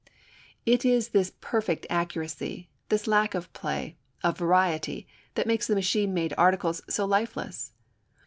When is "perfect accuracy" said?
1.41-2.71